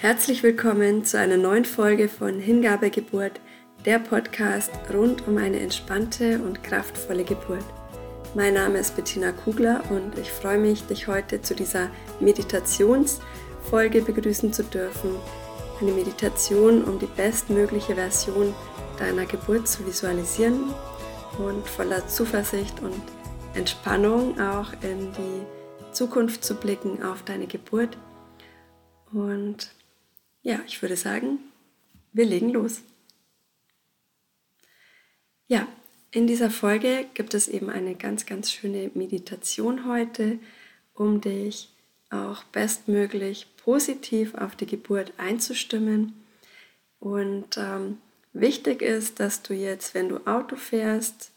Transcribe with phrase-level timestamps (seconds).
[0.00, 3.38] Herzlich willkommen zu einer neuen Folge von Hingabegeburt,
[3.84, 7.66] der Podcast rund um eine entspannte und kraftvolle Geburt.
[8.34, 14.54] Mein Name ist Bettina Kugler und ich freue mich, dich heute zu dieser Meditationsfolge begrüßen
[14.54, 15.16] zu dürfen.
[15.82, 18.54] Eine Meditation, um die bestmögliche Version
[18.98, 20.72] deiner Geburt zu visualisieren
[21.36, 23.02] und voller Zuversicht und
[23.52, 27.98] Entspannung auch in die Zukunft zu blicken auf deine Geburt.
[29.12, 29.74] Und
[30.42, 31.38] ja, ich würde sagen,
[32.12, 32.82] wir legen los.
[35.46, 35.66] Ja,
[36.12, 40.38] in dieser Folge gibt es eben eine ganz, ganz schöne Meditation heute,
[40.94, 41.70] um dich
[42.10, 46.14] auch bestmöglich positiv auf die Geburt einzustimmen.
[46.98, 47.98] Und ähm,
[48.32, 51.30] wichtig ist, dass du jetzt, wenn du Auto fährst,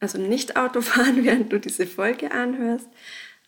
[0.00, 2.88] also nicht Auto fahren, während du diese Folge anhörst,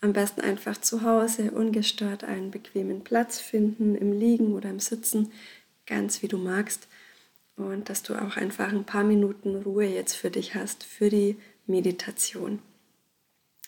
[0.00, 5.30] am besten einfach zu Hause ungestört einen bequemen Platz finden, im Liegen oder im Sitzen,
[5.86, 6.88] ganz wie du magst.
[7.57, 11.37] Und dass du auch einfach ein paar Minuten Ruhe jetzt für dich hast, für die
[11.66, 12.60] Meditation.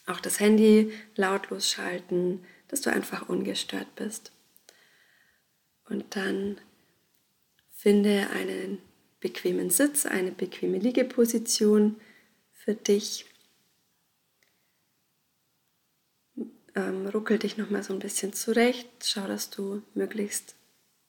[0.07, 4.33] Auch das Handy lautlos schalten, dass du einfach ungestört bist.
[5.89, 6.59] Und dann
[7.71, 8.79] finde einen
[9.21, 11.97] bequemen Sitz, eine bequeme Liegeposition
[12.53, 13.27] für dich
[16.75, 18.89] ähm, ruckel dich nochmal so ein bisschen zurecht.
[19.05, 20.55] Schau, dass du möglichst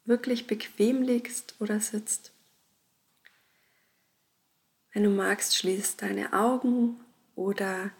[0.05, 2.33] wirklich bequem liegst oder sitzt.
[4.91, 6.99] Wenn du magst, schließ deine Augen
[7.35, 7.91] oder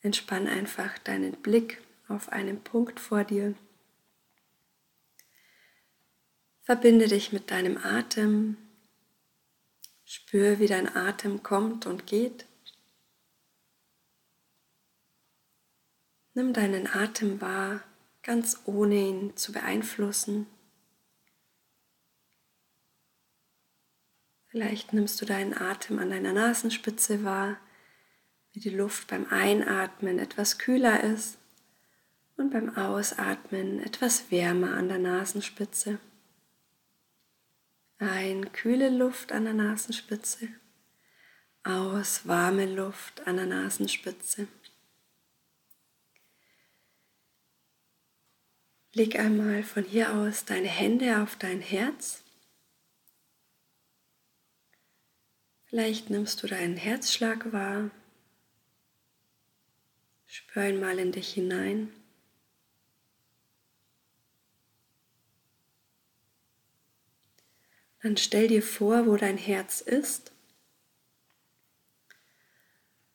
[0.00, 3.54] entspann einfach deinen Blick auf einen Punkt vor dir.
[6.62, 8.56] Verbinde dich mit deinem Atem.
[10.04, 12.47] Spür, wie dein Atem kommt und geht.
[16.38, 17.82] Nimm deinen Atem wahr,
[18.22, 20.46] ganz ohne ihn zu beeinflussen.
[24.46, 27.56] Vielleicht nimmst du deinen Atem an deiner Nasenspitze wahr,
[28.52, 31.38] wie die Luft beim Einatmen etwas kühler ist
[32.36, 35.98] und beim Ausatmen etwas wärmer an der Nasenspitze.
[37.98, 40.46] Ein kühle Luft an der Nasenspitze,
[41.64, 44.46] aus warme Luft an der Nasenspitze.
[48.94, 52.22] Leg einmal von hier aus deine Hände auf dein Herz.
[55.66, 57.90] Vielleicht nimmst du deinen Herzschlag wahr.
[60.26, 61.92] Spür einmal in dich hinein.
[68.02, 70.32] Dann stell dir vor, wo dein Herz ist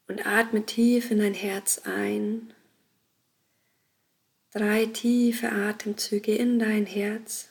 [0.08, 2.54] und atme tief in dein Herz ein
[4.54, 7.50] Drei tiefe Atemzüge in dein Herz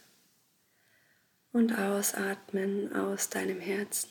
[1.53, 4.09] und ausatmen aus deinem Herzen.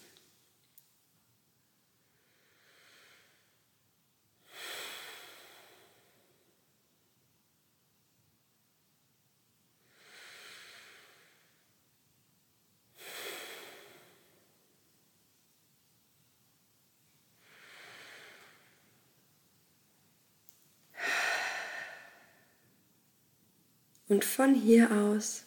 [24.12, 25.46] Und von hier aus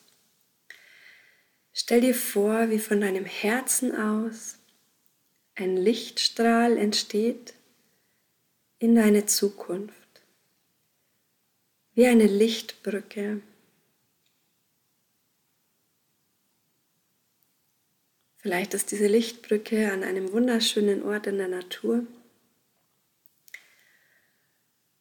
[1.74, 4.56] stell dir vor, wie von deinem Herzen aus
[5.54, 7.52] ein Lichtstrahl entsteht
[8.78, 10.22] in deine Zukunft,
[11.92, 13.42] wie eine Lichtbrücke.
[18.38, 22.06] Vielleicht ist diese Lichtbrücke an einem wunderschönen Ort in der Natur.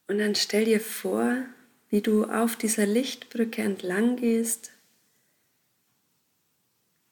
[0.07, 1.45] Und dann stell dir vor,
[1.94, 4.72] wie du auf dieser Lichtbrücke entlang gehst,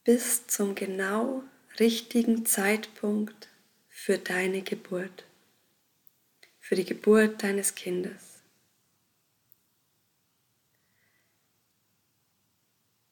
[0.04, 1.44] bis zum genau
[1.80, 3.48] richtigen Zeitpunkt
[3.90, 5.24] für deine Geburt,
[6.60, 8.42] für die Geburt deines Kindes.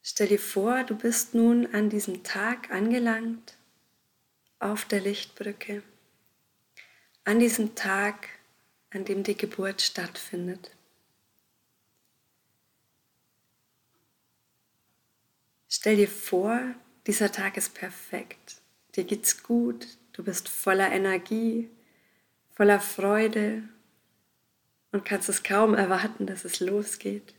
[0.02, 3.58] Stell dir vor, du bist nun an diesem Tag angelangt
[4.58, 5.84] auf der Lichtbrücke,
[7.26, 8.28] an diesem Tag,
[8.90, 10.72] an dem die Geburt stattfindet.
[15.80, 16.60] Stell dir vor,
[17.08, 18.58] dieser Tag ist perfekt.
[18.98, 21.70] Dir geht's gut, du bist voller Energie,
[22.52, 23.64] voller Freude
[24.92, 27.34] und kannst es kaum erwarten, dass es losgeht.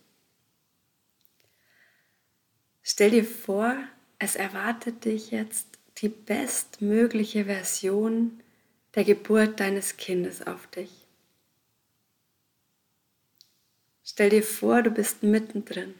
[2.82, 3.76] Stell dir vor,
[4.18, 5.66] es erwartet dich jetzt
[5.98, 8.42] die bestmögliche Version
[8.94, 11.06] der Geburt deines Kindes auf dich.
[14.02, 15.94] Stell dir vor, du bist mittendrin.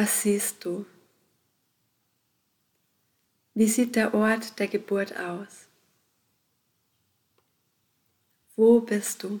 [0.00, 0.86] Was siehst du?
[3.52, 5.66] Wie sieht der Ort der Geburt aus?
[8.54, 9.40] Wo bist du?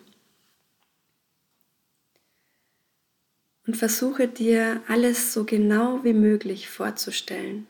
[3.68, 7.68] Und versuche dir alles so genau wie möglich vorzustellen.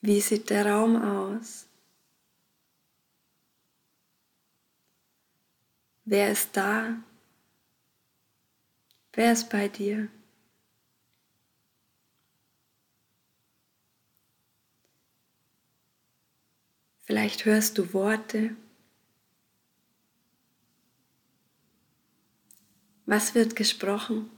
[0.00, 1.66] Wie sieht der Raum aus?
[6.06, 6.96] Wer ist da?
[9.14, 10.08] Wer ist bei dir?
[17.00, 18.56] Vielleicht hörst du Worte.
[23.04, 24.30] Was wird gesprochen?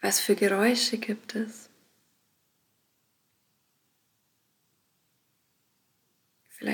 [0.00, 1.71] Was für Geräusche gibt es?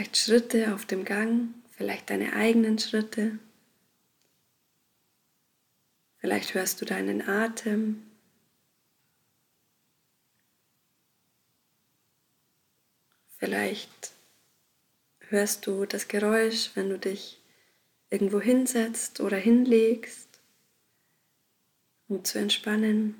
[0.08, 3.38] Vielleicht Schritte auf dem Gang, vielleicht deine eigenen Schritte.
[6.16, 8.02] Vielleicht hörst du deinen Atem.
[13.36, 14.12] Vielleicht
[15.28, 17.42] hörst du das Geräusch, wenn du dich
[18.08, 20.40] irgendwo hinsetzt oder hinlegst,
[22.08, 23.14] um zu entspannen.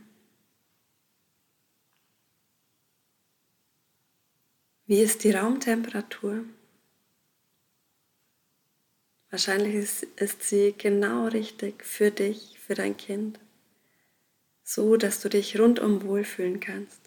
[4.87, 6.47] Wie ist die Raumtemperatur?
[9.31, 13.39] Wahrscheinlich ist, ist sie genau richtig für dich, für dein Kind,
[14.63, 17.01] so dass du dich rundum wohlfühlen kannst.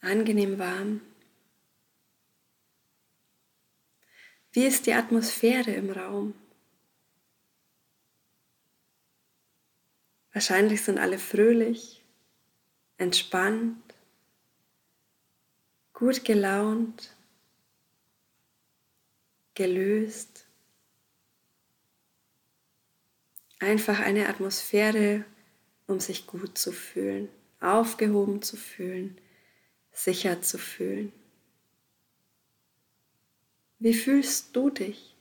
[0.00, 1.00] Angenehm warm.
[4.52, 6.34] Wie ist die Atmosphäre im Raum?
[10.32, 12.04] Wahrscheinlich sind alle fröhlich,
[12.98, 13.82] entspannt,
[15.94, 17.17] gut gelaunt
[19.58, 20.46] gelöst.
[23.58, 25.24] Einfach eine Atmosphäre,
[25.88, 27.28] um sich gut zu fühlen,
[27.60, 29.20] aufgehoben zu fühlen,
[29.90, 31.12] sicher zu fühlen.
[33.80, 35.16] Wie fühlst du dich?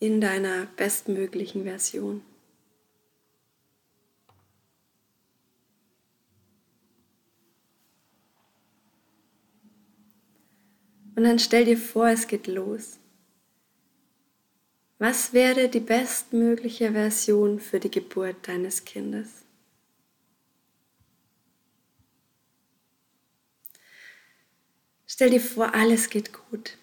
[0.00, 2.22] In deiner bestmöglichen Version.
[11.16, 12.98] Und dann stell dir vor, es geht los.
[14.98, 19.28] Was wäre die bestmögliche Version für die Geburt deines Kindes?
[25.06, 26.76] Stell dir vor, alles geht gut.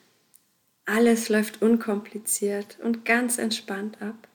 [0.85, 4.27] Alles läuft unkompliziert und ganz entspannt ab.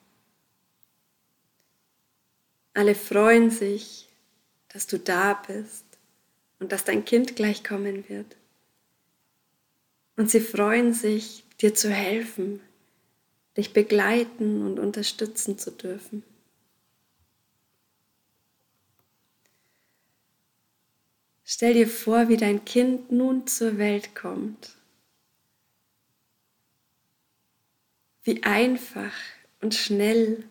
[2.73, 4.07] Alle freuen sich,
[4.69, 5.85] dass du da bist
[6.59, 8.38] und dass dein Kind gleich kommen wird.
[10.19, 12.59] Und sie freuen sich, dir zu helfen,
[13.55, 16.23] dich begleiten und unterstützen zu dürfen.
[21.45, 24.75] Stell dir vor, wie dein Kind nun zur Welt kommt.
[28.23, 29.13] Wie einfach
[29.61, 30.43] und schnell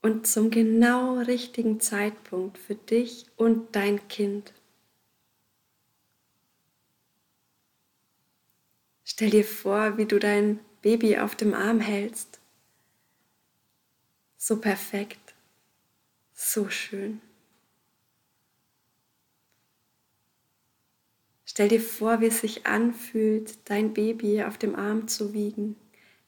[0.00, 4.54] und zum genau richtigen Zeitpunkt für dich und dein Kind.
[9.22, 12.40] Stell dir vor, wie du dein Baby auf dem Arm hältst.
[14.36, 15.34] So perfekt,
[16.34, 17.20] so schön.
[21.44, 25.76] Stell dir vor, wie es sich anfühlt, dein Baby auf dem Arm zu wiegen.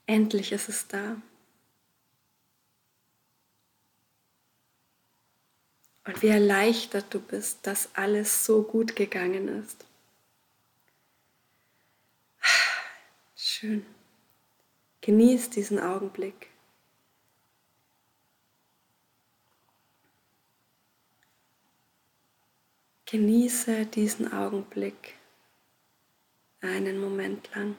[0.07, 1.21] Endlich ist es da.
[6.07, 9.85] Und wie erleichtert du bist, dass alles so gut gegangen ist.
[13.57, 13.87] Schön.
[15.01, 16.49] Genieß diesen Augenblick.
[23.07, 25.15] Genieße diesen Augenblick
[26.63, 27.77] einen Moment lang.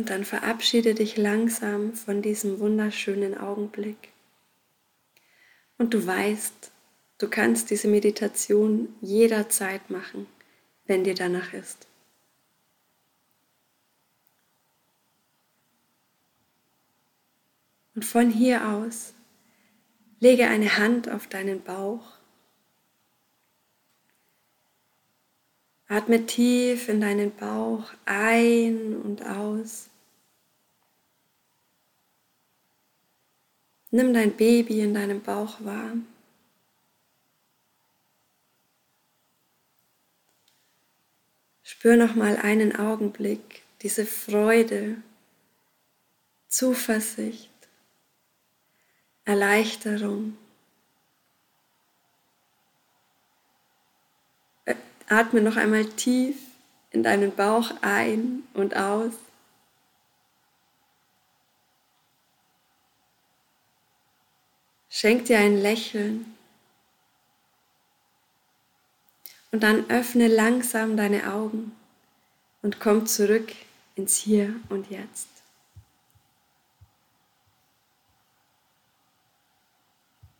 [0.00, 4.08] Und dann verabschiede dich langsam von diesem wunderschönen Augenblick.
[5.76, 6.70] Und du weißt,
[7.18, 10.26] du kannst diese Meditation jederzeit machen,
[10.86, 11.86] wenn dir danach ist.
[17.94, 19.12] Und von hier aus
[20.18, 22.14] lege eine Hand auf deinen Bauch.
[25.88, 29.89] Atme tief in deinen Bauch ein und aus.
[33.90, 35.92] Nimm dein Baby in deinem Bauch wahr.
[41.62, 44.96] Spür noch mal einen Augenblick diese Freude,
[46.48, 47.48] Zuversicht,
[49.24, 50.36] Erleichterung.
[55.08, 56.36] Atme noch einmal tief
[56.90, 59.12] in deinen Bauch ein und aus.
[64.90, 66.34] Schenk dir ein Lächeln.
[69.52, 71.72] Und dann öffne langsam deine Augen
[72.62, 73.52] und komm zurück
[73.96, 75.28] ins Hier und Jetzt.